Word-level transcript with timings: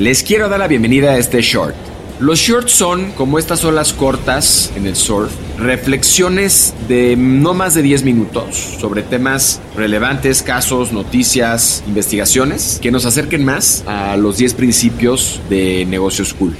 Les 0.00 0.22
quiero 0.22 0.48
dar 0.48 0.58
la 0.58 0.66
bienvenida 0.66 1.10
a 1.10 1.18
este 1.18 1.42
short. 1.42 1.74
Los 2.20 2.38
shorts 2.38 2.72
son, 2.72 3.12
como 3.12 3.38
estas 3.38 3.66
olas 3.66 3.92
cortas 3.92 4.72
en 4.74 4.86
el 4.86 4.96
surf, 4.96 5.30
reflexiones 5.58 6.72
de 6.88 7.16
no 7.18 7.52
más 7.52 7.74
de 7.74 7.82
10 7.82 8.04
minutos 8.04 8.56
sobre 8.80 9.02
temas 9.02 9.60
relevantes, 9.76 10.42
casos, 10.42 10.90
noticias, 10.94 11.84
investigaciones, 11.86 12.78
que 12.80 12.90
nos 12.90 13.04
acerquen 13.04 13.44
más 13.44 13.84
a 13.86 14.16
los 14.16 14.38
10 14.38 14.54
principios 14.54 15.38
de 15.50 15.84
negocios 15.84 16.32
cool. 16.32 16.56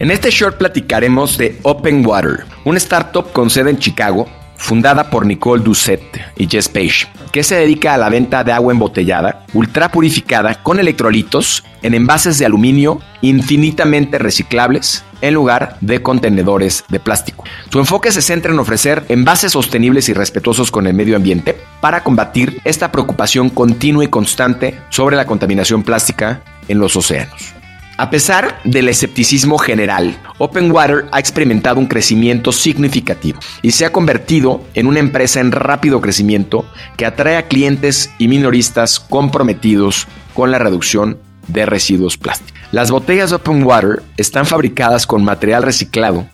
En 0.00 0.10
este 0.10 0.32
short 0.32 0.58
platicaremos 0.58 1.38
de 1.38 1.60
Open 1.62 2.04
Water, 2.04 2.46
una 2.64 2.78
startup 2.78 3.30
con 3.30 3.48
sede 3.48 3.70
en 3.70 3.78
Chicago 3.78 4.26
fundada 4.58 5.08
por 5.08 5.24
Nicole 5.24 5.62
Doucet 5.62 6.02
y 6.36 6.46
Jess 6.46 6.68
Page, 6.68 7.06
que 7.32 7.42
se 7.42 7.54
dedica 7.54 7.94
a 7.94 7.98
la 7.98 8.10
venta 8.10 8.44
de 8.44 8.52
agua 8.52 8.72
embotellada, 8.72 9.46
ultra 9.54 9.90
purificada 9.90 10.62
con 10.62 10.78
electrolitos 10.78 11.64
en 11.82 11.94
envases 11.94 12.38
de 12.38 12.44
aluminio 12.44 13.00
infinitamente 13.22 14.18
reciclables 14.18 15.04
en 15.20 15.34
lugar 15.34 15.76
de 15.80 16.02
contenedores 16.02 16.84
de 16.88 17.00
plástico. 17.00 17.44
Su 17.70 17.78
enfoque 17.78 18.12
se 18.12 18.22
centra 18.22 18.52
en 18.52 18.58
ofrecer 18.58 19.04
envases 19.08 19.52
sostenibles 19.52 20.08
y 20.08 20.12
respetuosos 20.12 20.70
con 20.70 20.86
el 20.86 20.94
medio 20.94 21.16
ambiente 21.16 21.58
para 21.80 22.02
combatir 22.02 22.60
esta 22.64 22.92
preocupación 22.92 23.48
continua 23.50 24.04
y 24.04 24.08
constante 24.08 24.78
sobre 24.90 25.16
la 25.16 25.26
contaminación 25.26 25.82
plástica 25.82 26.42
en 26.68 26.78
los 26.78 26.94
océanos. 26.96 27.57
A 28.00 28.10
pesar 28.10 28.60
del 28.62 28.88
escepticismo 28.88 29.58
general, 29.58 30.16
Open 30.38 30.70
Water 30.70 31.06
ha 31.10 31.18
experimentado 31.18 31.80
un 31.80 31.88
crecimiento 31.88 32.52
significativo 32.52 33.40
y 33.60 33.72
se 33.72 33.84
ha 33.84 33.90
convertido 33.90 34.62
en 34.74 34.86
una 34.86 35.00
empresa 35.00 35.40
en 35.40 35.50
rápido 35.50 36.00
crecimiento 36.00 36.64
que 36.96 37.06
atrae 37.06 37.36
a 37.36 37.48
clientes 37.48 38.08
y 38.18 38.28
minoristas 38.28 39.00
comprometidos 39.00 40.06
con 40.32 40.52
la 40.52 40.60
reducción 40.60 41.18
de 41.48 41.66
residuos 41.66 42.16
plásticos. 42.16 42.62
Las 42.70 42.92
botellas 42.92 43.30
de 43.30 43.36
Open 43.36 43.64
Water 43.64 44.00
están 44.16 44.46
fabricadas 44.46 45.04
con 45.04 45.24
material 45.24 45.64
reciclado 45.64 46.24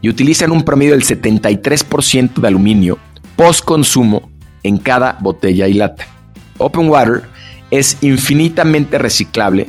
y 0.00 0.08
utilizan 0.08 0.50
un 0.50 0.64
promedio 0.64 0.94
del 0.94 1.04
73% 1.04 2.34
de 2.34 2.48
aluminio 2.48 2.98
post 3.36 3.64
consumo 3.64 4.28
en 4.64 4.76
cada 4.76 5.18
botella 5.20 5.68
y 5.68 5.74
lata. 5.74 6.04
Open 6.58 6.88
Water 6.88 7.22
es 7.70 7.96
infinitamente 8.00 8.98
reciclable 8.98 9.68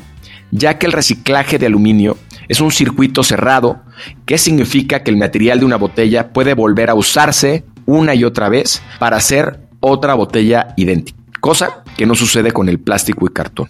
ya 0.54 0.78
que 0.78 0.86
el 0.86 0.92
reciclaje 0.92 1.58
de 1.58 1.66
aluminio 1.66 2.16
es 2.48 2.62
un 2.62 2.72
circuito 2.72 3.24
cerrado, 3.24 3.82
que 4.26 4.38
significa 4.38 5.04
que 5.04 5.10
el 5.10 5.18
material 5.18 5.60
de 5.60 5.66
una 5.66 5.78
botella 5.78 6.32
puede 6.32 6.54
volver 6.54 6.90
a 6.90 6.96
usarse 6.96 7.66
una 7.86 8.14
y 8.14 8.24
otra 8.24 8.50
vez 8.50 8.82
para 9.00 9.18
hacer 9.18 9.60
otra 9.80 10.14
botella 10.14 10.74
idéntica, 10.78 11.18
cosa 11.40 11.84
que 11.98 12.06
no 12.06 12.16
sucede 12.16 12.52
con 12.52 12.70
el 12.70 12.80
plástico 12.80 13.26
y 13.26 13.34
cartón. 13.34 13.70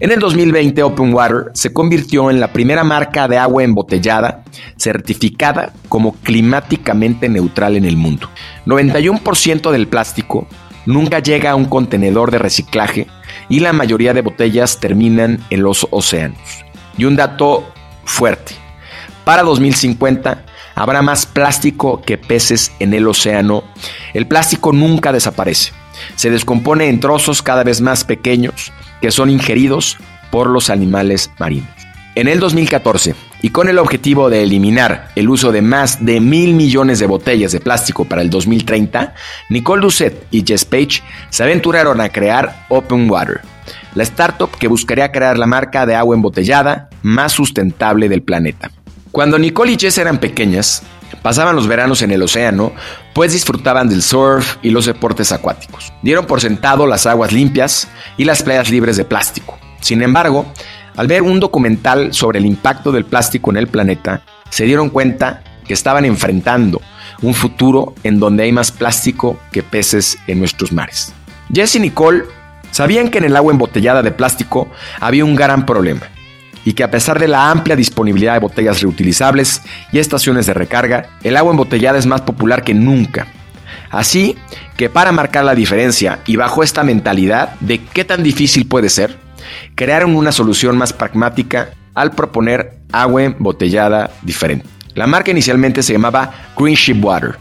En 0.00 0.10
el 0.10 0.18
2020 0.18 0.82
Open 0.82 1.14
Water 1.14 1.52
se 1.54 1.72
convirtió 1.72 2.28
en 2.28 2.40
la 2.40 2.52
primera 2.52 2.82
marca 2.82 3.28
de 3.28 3.38
agua 3.38 3.62
embotellada 3.62 4.42
certificada 4.76 5.72
como 5.88 6.14
climáticamente 6.14 7.28
neutral 7.28 7.76
en 7.76 7.84
el 7.84 7.96
mundo. 7.96 8.28
91% 8.66 9.70
del 9.70 9.86
plástico 9.86 10.48
nunca 10.86 11.18
llega 11.20 11.50
a 11.50 11.54
un 11.54 11.66
contenedor 11.66 12.30
de 12.30 12.38
reciclaje 12.38 13.06
y 13.48 13.60
la 13.60 13.72
mayoría 13.72 14.14
de 14.14 14.22
botellas 14.22 14.80
terminan 14.80 15.44
en 15.50 15.62
los 15.62 15.86
océanos. 15.90 16.64
Y 16.96 17.04
un 17.04 17.16
dato 17.16 17.64
fuerte, 18.04 18.54
para 19.24 19.42
2050 19.42 20.44
habrá 20.74 21.02
más 21.02 21.26
plástico 21.26 22.02
que 22.02 22.18
peces 22.18 22.72
en 22.78 22.94
el 22.94 23.06
océano. 23.06 23.64
El 24.14 24.26
plástico 24.26 24.72
nunca 24.72 25.12
desaparece, 25.12 25.72
se 26.16 26.30
descompone 26.30 26.88
en 26.88 27.00
trozos 27.00 27.42
cada 27.42 27.64
vez 27.64 27.80
más 27.80 28.04
pequeños 28.04 28.72
que 29.00 29.10
son 29.10 29.30
ingeridos 29.30 29.98
por 30.30 30.48
los 30.48 30.70
animales 30.70 31.30
marinos. 31.38 31.68
En 32.14 32.28
el 32.28 32.40
2014, 32.40 33.14
y 33.42 33.50
con 33.50 33.68
el 33.68 33.78
objetivo 33.78 34.30
de 34.30 34.44
eliminar 34.44 35.10
el 35.16 35.28
uso 35.28 35.52
de 35.52 35.60
más 35.60 36.04
de 36.04 36.20
mil 36.20 36.54
millones 36.54 37.00
de 37.00 37.06
botellas 37.06 37.52
de 37.52 37.60
plástico 37.60 38.04
para 38.04 38.22
el 38.22 38.30
2030, 38.30 39.14
Nicole 39.50 39.82
Doucet 39.82 40.26
y 40.30 40.44
Jess 40.46 40.64
Page 40.64 41.02
se 41.28 41.42
aventuraron 41.42 42.00
a 42.00 42.08
crear 42.08 42.66
Open 42.68 43.10
Water, 43.10 43.40
la 43.94 44.04
startup 44.04 44.56
que 44.56 44.68
buscaría 44.68 45.10
crear 45.10 45.36
la 45.36 45.46
marca 45.46 45.84
de 45.84 45.96
agua 45.96 46.14
embotellada 46.14 46.88
más 47.02 47.32
sustentable 47.32 48.08
del 48.08 48.22
planeta. 48.22 48.70
Cuando 49.10 49.38
Nicole 49.38 49.72
y 49.72 49.78
Jess 49.78 49.98
eran 49.98 50.18
pequeñas, 50.18 50.84
pasaban 51.20 51.56
los 51.56 51.66
veranos 51.66 52.00
en 52.02 52.12
el 52.12 52.22
océano, 52.22 52.72
pues 53.12 53.32
disfrutaban 53.32 53.88
del 53.88 54.02
surf 54.02 54.56
y 54.62 54.70
los 54.70 54.86
deportes 54.86 55.32
acuáticos. 55.32 55.92
Dieron 56.02 56.26
por 56.26 56.40
sentado 56.40 56.86
las 56.86 57.06
aguas 57.06 57.32
limpias 57.32 57.88
y 58.16 58.24
las 58.24 58.42
playas 58.42 58.70
libres 58.70 58.96
de 58.96 59.04
plástico. 59.04 59.58
Sin 59.80 60.00
embargo, 60.00 60.46
al 60.96 61.06
ver 61.06 61.22
un 61.22 61.40
documental 61.40 62.12
sobre 62.12 62.38
el 62.38 62.46
impacto 62.46 62.92
del 62.92 63.04
plástico 63.04 63.50
en 63.50 63.56
el 63.56 63.66
planeta, 63.66 64.22
se 64.50 64.64
dieron 64.64 64.90
cuenta 64.90 65.42
que 65.66 65.74
estaban 65.74 66.04
enfrentando 66.04 66.80
un 67.22 67.34
futuro 67.34 67.94
en 68.02 68.18
donde 68.18 68.44
hay 68.44 68.52
más 68.52 68.72
plástico 68.72 69.38
que 69.52 69.62
peces 69.62 70.18
en 70.26 70.38
nuestros 70.38 70.72
mares. 70.72 71.12
Jesse 71.52 71.76
y 71.76 71.80
Nicole 71.80 72.24
sabían 72.70 73.10
que 73.10 73.18
en 73.18 73.24
el 73.24 73.36
agua 73.36 73.52
embotellada 73.52 74.02
de 74.02 74.10
plástico 74.10 74.68
había 75.00 75.24
un 75.24 75.36
gran 75.36 75.64
problema 75.64 76.02
y 76.64 76.74
que 76.74 76.84
a 76.84 76.90
pesar 76.90 77.18
de 77.18 77.28
la 77.28 77.50
amplia 77.50 77.76
disponibilidad 77.76 78.34
de 78.34 78.40
botellas 78.40 78.80
reutilizables 78.80 79.62
y 79.92 79.98
estaciones 79.98 80.46
de 80.46 80.54
recarga, 80.54 81.10
el 81.22 81.36
agua 81.36 81.52
embotellada 81.52 81.98
es 81.98 82.06
más 82.06 82.20
popular 82.20 82.62
que 82.62 82.74
nunca. 82.74 83.26
Así 83.90 84.36
que 84.76 84.88
para 84.88 85.12
marcar 85.12 85.44
la 85.44 85.54
diferencia 85.54 86.20
y 86.26 86.36
bajo 86.36 86.62
esta 86.62 86.82
mentalidad 86.82 87.54
de 87.60 87.78
qué 87.78 88.04
tan 88.04 88.22
difícil 88.22 88.66
puede 88.66 88.88
ser, 88.88 89.18
crearon 89.74 90.16
una 90.16 90.32
solución 90.32 90.76
más 90.76 90.92
pragmática 90.92 91.70
al 91.94 92.12
proponer 92.12 92.78
agua 92.92 93.24
embotellada 93.24 94.10
diferente. 94.22 94.66
La 94.94 95.06
marca 95.06 95.30
inicialmente 95.30 95.82
se 95.82 95.94
llamaba 95.94 96.32
Green 96.58 96.74
Ship 96.74 97.02
Water 97.02 97.36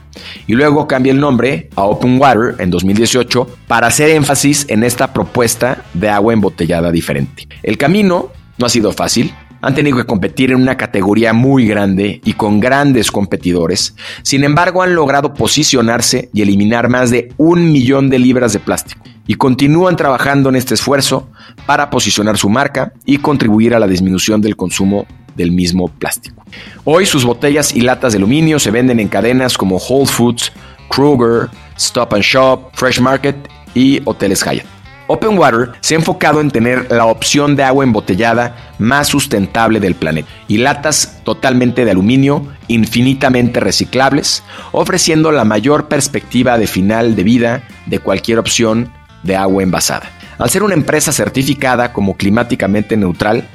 y 0.48 0.54
luego 0.54 0.88
cambia 0.88 1.12
el 1.12 1.20
nombre 1.20 1.70
a 1.76 1.84
Open 1.84 2.20
Water 2.20 2.56
en 2.60 2.70
2018 2.70 3.58
para 3.68 3.88
hacer 3.88 4.10
énfasis 4.10 4.66
en 4.70 4.84
esta 4.84 5.12
propuesta 5.12 5.84
de 5.94 6.10
agua 6.10 6.34
embotellada 6.34 6.92
diferente. 6.92 7.48
El 7.62 7.78
camino 7.78 8.32
no 8.58 8.66
ha 8.66 8.70
sido 8.70 8.94
fácil, 8.94 9.34
han 9.62 9.76
tenido 9.76 9.98
que 9.98 10.06
competir 10.06 10.52
en 10.52 10.62
una 10.62 10.78
categoría 10.78 11.34
muy 11.34 11.68
grande 11.68 12.22
y 12.24 12.34
con 12.34 12.60
grandes 12.60 13.12
competidores. 13.12 13.96
Sin 14.24 14.44
embargo, 14.44 14.82
han 14.82 14.96
logrado 14.96 15.34
posicionarse 15.34 16.30
y 16.34 16.42
eliminar 16.42 16.90
más 16.90 17.12
de 17.12 17.34
un 17.38 17.72
millón 17.72 18.10
de 18.10 18.20
libras 18.20 18.54
de 18.54 18.60
plástico. 18.60 19.04
Y 19.32 19.36
continúan 19.36 19.96
trabajando 19.96 20.50
en 20.50 20.58
este 20.58 20.74
esfuerzo 20.74 21.30
para 21.66 21.90
posicionar 21.90 22.38
su 22.38 22.50
marca 22.50 22.92
y 23.06 23.20
contribuir 23.20 23.74
a 23.74 23.80
la 23.80 23.88
disminución 23.88 24.42
del 24.42 24.58
consumo 24.58 25.06
del 25.38 25.54
mismo 25.54 25.88
plástico. 25.88 26.44
Hoy 26.84 27.06
sus 27.06 27.24
botellas 27.24 27.74
y 27.74 27.80
latas 27.80 28.12
de 28.12 28.18
aluminio 28.18 28.60
se 28.60 28.72
venden 28.72 29.00
en 29.00 29.08
cadenas 29.08 29.58
como 29.58 29.78
Whole 29.78 30.06
Foods, 30.06 30.52
Kruger, 30.90 31.48
Stop 31.78 32.14
and 32.16 32.24
Shop, 32.24 32.72
Fresh 32.74 33.00
Market 33.00 33.38
y 33.74 34.02
Hoteles 34.04 34.44
Hyatt. 34.44 34.66
Open 35.08 35.38
Water 35.38 35.72
se 35.80 35.96
ha 35.96 36.00
enfocado 36.00 36.42
en 36.42 36.52
tener 36.52 36.92
la 36.92 37.06
opción 37.06 37.56
de 37.56 37.64
agua 37.64 37.86
embotellada 37.86 38.74
más 38.80 39.08
sustentable 39.08 39.80
del 39.80 39.96
planeta 39.96 40.28
y 40.50 40.58
latas 40.58 41.22
totalmente 41.24 41.86
de 41.86 41.92
aluminio 41.92 42.46
infinitamente 42.68 43.62
reciclables, 43.62 44.44
ofreciendo 44.74 45.32
la 45.32 45.46
mayor 45.46 45.88
perspectiva 45.88 46.58
de 46.58 46.68
final 46.68 47.16
de 47.16 47.24
vida 47.24 47.64
de 47.86 48.00
cualquier 48.00 48.38
opción 48.38 48.92
de 49.24 49.36
agua 49.36 49.64
envasada. 49.64 50.10
Al 50.38 50.50
ser 50.50 50.64
una 50.64 50.74
empresa 50.74 51.12
certificada 51.12 51.94
como 51.94 52.18
climáticamente 52.18 52.98
neutral, 52.98 53.48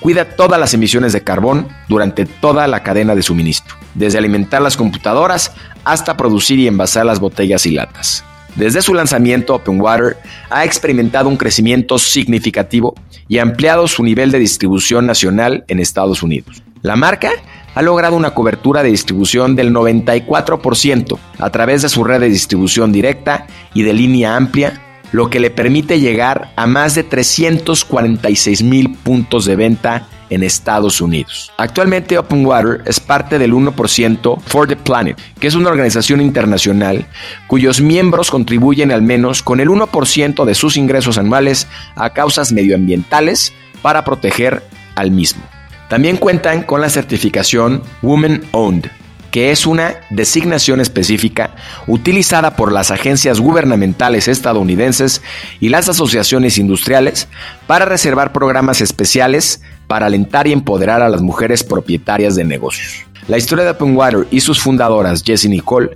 cuida 0.00 0.36
todas 0.36 0.58
las 0.58 0.74
emisiones 0.74 1.12
de 1.12 1.22
carbón 1.22 1.68
durante 1.88 2.24
toda 2.24 2.66
la 2.66 2.82
cadena 2.82 3.14
de 3.14 3.22
suministro, 3.22 3.76
desde 3.94 4.18
alimentar 4.18 4.62
las 4.62 4.76
computadoras 4.76 5.52
hasta 5.84 6.16
producir 6.16 6.58
y 6.58 6.66
envasar 6.66 7.06
las 7.06 7.20
botellas 7.20 7.66
y 7.66 7.72
latas. 7.72 8.24
Desde 8.56 8.82
su 8.82 8.94
lanzamiento, 8.94 9.54
Open 9.54 9.80
Water 9.80 10.16
ha 10.50 10.64
experimentado 10.64 11.28
un 11.28 11.36
crecimiento 11.36 11.98
significativo 11.98 12.94
y 13.28 13.38
ha 13.38 13.42
ampliado 13.42 13.86
su 13.86 14.02
nivel 14.02 14.32
de 14.32 14.38
distribución 14.38 15.06
nacional 15.06 15.64
en 15.68 15.78
Estados 15.78 16.22
Unidos. 16.22 16.62
La 16.82 16.96
marca 16.96 17.30
ha 17.74 17.82
logrado 17.82 18.16
una 18.16 18.32
cobertura 18.32 18.82
de 18.82 18.90
distribución 18.90 19.54
del 19.54 19.72
94% 19.72 21.18
a 21.38 21.50
través 21.50 21.82
de 21.82 21.88
su 21.88 22.02
red 22.02 22.20
de 22.20 22.28
distribución 22.28 22.90
directa 22.90 23.46
y 23.74 23.82
de 23.82 23.92
línea 23.92 24.34
amplia, 24.34 24.80
lo 25.12 25.30
que 25.30 25.40
le 25.40 25.50
permite 25.50 26.00
llegar 26.00 26.52
a 26.56 26.66
más 26.66 26.94
de 26.94 27.02
346 27.02 28.62
mil 28.62 28.92
puntos 28.92 29.44
de 29.44 29.56
venta 29.56 30.08
en 30.30 30.42
Estados 30.42 31.00
Unidos. 31.00 31.52
Actualmente 31.58 32.16
Open 32.16 32.46
Water 32.46 32.82
es 32.86 33.00
parte 33.00 33.38
del 33.38 33.52
1% 33.52 34.40
For 34.46 34.66
the 34.66 34.76
Planet, 34.76 35.20
que 35.38 35.48
es 35.48 35.54
una 35.54 35.70
organización 35.70 36.20
internacional 36.20 37.06
cuyos 37.48 37.80
miembros 37.80 38.30
contribuyen 38.30 38.92
al 38.92 39.02
menos 39.02 39.42
con 39.42 39.60
el 39.60 39.68
1% 39.68 40.44
de 40.44 40.54
sus 40.54 40.76
ingresos 40.76 41.18
anuales 41.18 41.66
a 41.96 42.10
causas 42.10 42.52
medioambientales 42.52 43.52
para 43.82 44.04
proteger 44.04 44.62
al 44.94 45.10
mismo. 45.10 45.42
También 45.88 46.16
cuentan 46.16 46.62
con 46.62 46.80
la 46.80 46.88
certificación 46.88 47.82
Women 48.02 48.44
Owned, 48.52 48.88
que 49.30 49.50
es 49.50 49.66
una 49.66 49.94
designación 50.10 50.80
específica 50.80 51.50
utilizada 51.86 52.56
por 52.56 52.72
las 52.72 52.90
agencias 52.90 53.40
gubernamentales 53.40 54.28
estadounidenses 54.28 55.22
y 55.60 55.68
las 55.68 55.88
asociaciones 55.88 56.58
industriales 56.58 57.28
para 57.66 57.84
reservar 57.84 58.32
programas 58.32 58.80
especiales 58.80 59.62
para 59.86 60.06
alentar 60.06 60.46
y 60.46 60.52
empoderar 60.52 61.02
a 61.02 61.08
las 61.08 61.20
mujeres 61.20 61.64
propietarias 61.64 62.36
de 62.36 62.44
negocios. 62.44 63.04
La 63.28 63.38
historia 63.38 63.64
de 63.64 63.70
Openwater 63.70 64.26
y 64.30 64.40
sus 64.40 64.60
fundadoras, 64.60 65.22
Jesse 65.24 65.48
Nicole, 65.48 65.90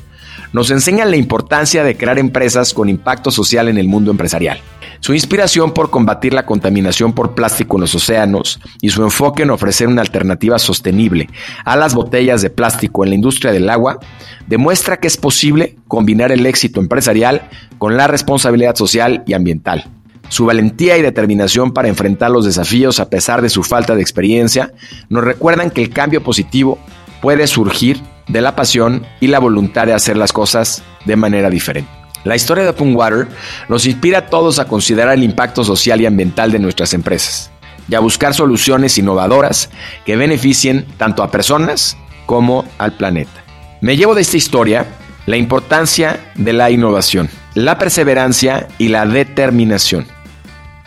nos 0.52 0.70
enseñan 0.70 1.10
la 1.10 1.16
importancia 1.16 1.82
de 1.82 1.96
crear 1.96 2.18
empresas 2.18 2.72
con 2.74 2.88
impacto 2.88 3.30
social 3.30 3.68
en 3.68 3.78
el 3.78 3.88
mundo 3.88 4.10
empresarial. 4.10 4.60
Su 5.04 5.12
inspiración 5.12 5.74
por 5.74 5.90
combatir 5.90 6.32
la 6.32 6.46
contaminación 6.46 7.12
por 7.12 7.34
plástico 7.34 7.76
en 7.76 7.82
los 7.82 7.94
océanos 7.94 8.58
y 8.80 8.88
su 8.88 9.02
enfoque 9.02 9.42
en 9.42 9.50
ofrecer 9.50 9.86
una 9.86 10.00
alternativa 10.00 10.58
sostenible 10.58 11.28
a 11.66 11.76
las 11.76 11.94
botellas 11.94 12.40
de 12.40 12.48
plástico 12.48 13.04
en 13.04 13.10
la 13.10 13.16
industria 13.16 13.52
del 13.52 13.68
agua 13.68 13.98
demuestra 14.46 14.96
que 14.96 15.06
es 15.06 15.18
posible 15.18 15.76
combinar 15.88 16.32
el 16.32 16.46
éxito 16.46 16.80
empresarial 16.80 17.50
con 17.76 17.98
la 17.98 18.06
responsabilidad 18.06 18.76
social 18.76 19.22
y 19.26 19.34
ambiental. 19.34 19.90
Su 20.30 20.46
valentía 20.46 20.96
y 20.96 21.02
determinación 21.02 21.74
para 21.74 21.88
enfrentar 21.88 22.30
los 22.30 22.46
desafíos 22.46 22.98
a 22.98 23.10
pesar 23.10 23.42
de 23.42 23.50
su 23.50 23.62
falta 23.62 23.94
de 23.94 24.00
experiencia 24.00 24.72
nos 25.10 25.22
recuerdan 25.22 25.70
que 25.70 25.82
el 25.82 25.90
cambio 25.90 26.22
positivo 26.22 26.78
puede 27.20 27.46
surgir 27.46 28.00
de 28.26 28.40
la 28.40 28.56
pasión 28.56 29.04
y 29.20 29.26
la 29.26 29.38
voluntad 29.38 29.84
de 29.84 29.92
hacer 29.92 30.16
las 30.16 30.32
cosas 30.32 30.82
de 31.04 31.16
manera 31.16 31.50
diferente. 31.50 32.03
La 32.24 32.36
historia 32.36 32.64
de 32.64 32.70
Open 32.70 32.96
Water 32.96 33.28
nos 33.68 33.86
inspira 33.86 34.18
a 34.18 34.26
todos 34.26 34.58
a 34.58 34.64
considerar 34.64 35.14
el 35.14 35.22
impacto 35.22 35.62
social 35.62 36.00
y 36.00 36.06
ambiental 36.06 36.50
de 36.50 36.58
nuestras 36.58 36.94
empresas 36.94 37.50
y 37.88 37.94
a 37.94 38.00
buscar 38.00 38.32
soluciones 38.32 38.96
innovadoras 38.96 39.68
que 40.06 40.16
beneficien 40.16 40.86
tanto 40.96 41.22
a 41.22 41.30
personas 41.30 41.96
como 42.26 42.64
al 42.78 42.92
planeta. 42.92 43.44
Me 43.82 43.96
llevo 43.96 44.14
de 44.14 44.22
esta 44.22 44.38
historia 44.38 44.86
la 45.26 45.36
importancia 45.36 46.32
de 46.34 46.54
la 46.54 46.70
innovación, 46.70 47.28
la 47.54 47.78
perseverancia 47.78 48.68
y 48.78 48.88
la 48.88 49.04
determinación, 49.04 50.06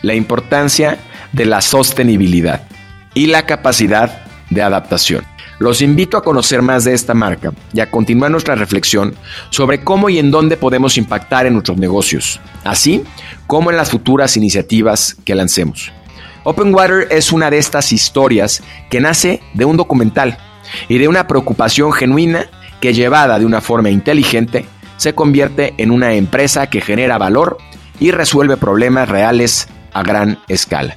la 0.02 0.14
importancia 0.14 0.98
de 1.32 1.46
la 1.46 1.60
sostenibilidad 1.60 2.62
y 3.14 3.26
la 3.26 3.46
capacidad 3.46 4.24
de 4.50 4.62
adaptación. 4.62 5.24
Los 5.58 5.82
invito 5.82 6.16
a 6.16 6.22
conocer 6.22 6.62
más 6.62 6.84
de 6.84 6.94
esta 6.94 7.14
marca 7.14 7.52
y 7.72 7.80
a 7.80 7.90
continuar 7.90 8.30
nuestra 8.30 8.54
reflexión 8.54 9.14
sobre 9.50 9.82
cómo 9.82 10.08
y 10.08 10.18
en 10.18 10.30
dónde 10.30 10.56
podemos 10.56 10.96
impactar 10.96 11.46
en 11.46 11.54
nuestros 11.54 11.78
negocios, 11.78 12.40
así 12.64 13.02
como 13.46 13.70
en 13.70 13.76
las 13.76 13.90
futuras 13.90 14.36
iniciativas 14.36 15.16
que 15.24 15.34
lancemos. 15.34 15.92
Open 16.44 16.72
Water 16.72 17.08
es 17.10 17.32
una 17.32 17.50
de 17.50 17.58
estas 17.58 17.92
historias 17.92 18.62
que 18.88 19.00
nace 19.00 19.40
de 19.54 19.64
un 19.64 19.76
documental 19.76 20.38
y 20.88 20.98
de 20.98 21.08
una 21.08 21.26
preocupación 21.26 21.92
genuina 21.92 22.46
que 22.80 22.94
llevada 22.94 23.38
de 23.38 23.44
una 23.44 23.60
forma 23.60 23.90
inteligente 23.90 24.64
se 24.96 25.14
convierte 25.14 25.74
en 25.78 25.90
una 25.90 26.14
empresa 26.14 26.68
que 26.68 26.80
genera 26.80 27.18
valor 27.18 27.58
y 27.98 28.12
resuelve 28.12 28.56
problemas 28.56 29.08
reales 29.08 29.68
a 29.92 30.02
gran 30.02 30.38
escala. 30.48 30.96